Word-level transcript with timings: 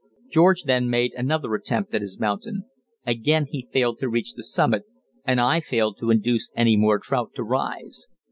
George 0.31 0.63
then 0.63 0.89
made 0.89 1.13
another 1.13 1.53
attempt 1.53 1.93
at 1.93 2.01
his 2.01 2.19
mountain. 2.19 2.63
Again 3.05 3.45
he 3.45 3.69
failed 3.71 3.99
to 3.99 4.09
reach 4.09 4.33
the 4.33 4.43
summit, 4.43 4.85
and 5.25 5.39
I 5.39 5.59
failed 5.59 5.97
to 5.99 6.09
induce 6.09 6.49
any 6.55 6.75
more 6.75 6.97
trout 6.97 7.33
to 7.35 7.43
rise. 7.43 8.07